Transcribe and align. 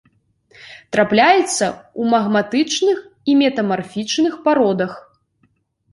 Трапляецца 0.95 1.65
ў 1.67 2.03
магматычных 2.15 2.97
і 3.33 3.39
метамарфічных 3.43 4.33
пародах. 4.49 4.91